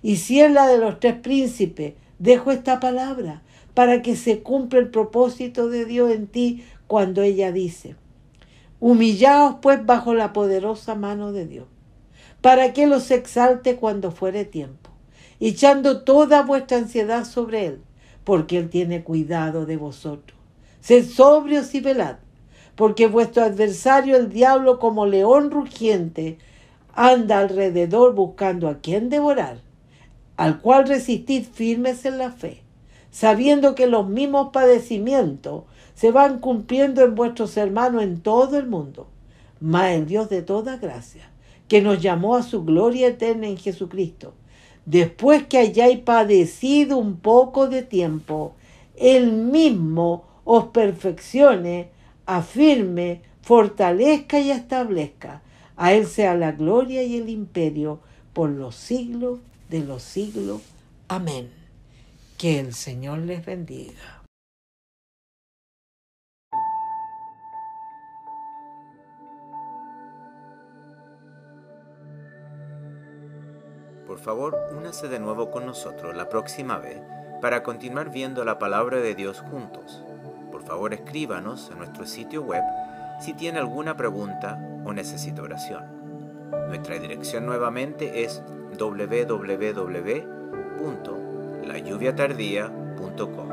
Y 0.01 0.17
si 0.17 0.41
es 0.41 0.51
la 0.51 0.67
de 0.67 0.77
los 0.77 0.99
tres 0.99 1.15
príncipes, 1.15 1.93
dejo 2.19 2.51
esta 2.51 2.79
palabra 2.79 3.41
para 3.73 4.01
que 4.01 4.15
se 4.15 4.41
cumpla 4.41 4.79
el 4.79 4.89
propósito 4.89 5.69
de 5.69 5.85
Dios 5.85 6.11
en 6.11 6.27
ti 6.27 6.63
cuando 6.87 7.21
ella 7.21 7.51
dice, 7.51 7.95
humillaos 8.79 9.57
pues 9.61 9.85
bajo 9.85 10.13
la 10.13 10.33
poderosa 10.33 10.95
mano 10.95 11.31
de 11.31 11.45
Dios, 11.45 11.67
para 12.41 12.73
que 12.73 12.87
los 12.87 13.11
exalte 13.11 13.75
cuando 13.75 14.11
fuere 14.11 14.45
tiempo, 14.45 14.89
echando 15.39 16.01
toda 16.01 16.41
vuestra 16.41 16.77
ansiedad 16.77 17.25
sobre 17.25 17.65
Él, 17.67 17.81
porque 18.23 18.57
Él 18.57 18.69
tiene 18.69 19.03
cuidado 19.03 19.65
de 19.65 19.77
vosotros. 19.77 20.39
Sed 20.79 21.05
sobrios 21.05 21.75
y 21.75 21.81
velad, 21.81 22.17
porque 22.77 23.07
vuestro 23.07 23.43
adversario 23.43 24.15
el 24.15 24.29
diablo 24.29 24.79
como 24.79 25.05
león 25.05 25.51
rugiente 25.51 26.37
anda 26.93 27.39
alrededor 27.39 28.15
buscando 28.15 28.69
a 28.69 28.79
quien 28.79 29.09
devorar, 29.09 29.59
al 30.37 30.61
cual 30.61 30.87
resistid 30.87 31.43
firmes 31.43 32.05
en 32.05 32.17
la 32.17 32.31
fe 32.31 32.63
sabiendo 33.17 33.73
que 33.73 33.87
los 33.87 34.07
mismos 34.07 34.49
padecimientos 34.53 35.63
se 35.95 36.11
van 36.11 36.37
cumpliendo 36.37 37.03
en 37.03 37.15
vuestros 37.15 37.57
hermanos 37.57 38.03
en 38.03 38.21
todo 38.21 38.59
el 38.59 38.67
mundo. 38.67 39.07
Mas 39.59 39.93
el 39.95 40.05
Dios 40.05 40.29
de 40.29 40.43
toda 40.43 40.77
gracia, 40.77 41.31
que 41.67 41.81
nos 41.81 41.99
llamó 41.99 42.35
a 42.35 42.43
su 42.43 42.63
gloria 42.63 43.07
eterna 43.07 43.47
en 43.47 43.57
Jesucristo, 43.57 44.35
después 44.85 45.47
que 45.47 45.57
hayáis 45.57 45.97
padecido 45.97 46.99
un 46.99 47.17
poco 47.17 47.67
de 47.67 47.81
tiempo, 47.81 48.53
Él 48.95 49.31
mismo 49.31 50.25
os 50.43 50.65
perfeccione, 50.65 51.89
afirme, 52.27 53.21
fortalezca 53.41 54.39
y 54.39 54.51
establezca. 54.51 55.41
A 55.75 55.93
Él 55.93 56.05
sea 56.05 56.35
la 56.35 56.51
gloria 56.51 57.01
y 57.01 57.17
el 57.17 57.29
imperio 57.29 57.99
por 58.33 58.51
los 58.51 58.75
siglos 58.75 59.39
de 59.69 59.79
los 59.79 60.03
siglos. 60.03 60.61
Amén. 61.07 61.49
Que 62.37 62.59
el 62.59 62.73
Señor 62.73 63.19
les 63.19 63.43
bendiga. 63.43 64.21
Por 74.05 74.19
favor, 74.19 74.57
únase 74.75 75.07
de 75.07 75.19
nuevo 75.19 75.51
con 75.51 75.65
nosotros 75.65 76.15
la 76.15 76.29
próxima 76.29 76.77
vez 76.77 76.99
para 77.41 77.61
continuar 77.61 78.11
viendo 78.11 78.43
la 78.45 78.57
palabra 78.57 78.97
de 78.97 79.15
Dios 79.15 79.41
juntos. 79.41 80.03
Favor, 80.67 80.93
escríbanos 80.93 81.71
a 81.71 81.75
nuestro 81.75 82.05
sitio 82.05 82.43
web 82.43 82.63
si 83.21 83.33
tiene 83.33 83.59
alguna 83.59 83.97
pregunta 83.97 84.59
o 84.85 84.93
necesita 84.93 85.41
oración. 85.41 85.83
Nuestra 86.67 86.99
dirección 86.99 87.45
nuevamente 87.45 88.23
es 88.23 88.43
www 88.77 90.37
layuviatardía.com. 91.67 93.49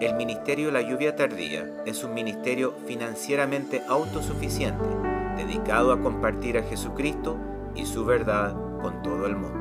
El 0.00 0.14
Ministerio 0.14 0.70
La 0.70 0.80
Lluvia 0.80 1.14
Tardía 1.14 1.70
es 1.84 2.02
un 2.04 2.14
ministerio 2.14 2.74
financieramente 2.86 3.82
autosuficiente, 3.86 4.84
dedicado 5.36 5.92
a 5.92 6.00
compartir 6.00 6.56
a 6.58 6.62
Jesucristo 6.62 7.36
y 7.74 7.84
su 7.86 8.04
verdad 8.04 8.54
con 8.80 9.02
todo 9.02 9.26
el 9.26 9.36
mundo. 9.36 9.60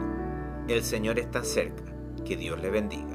El 0.67 0.83
Señor 0.83 1.19
está 1.19 1.43
cerca. 1.43 1.83
Que 2.25 2.35
Dios 2.37 2.61
le 2.61 2.69
bendiga. 2.69 3.08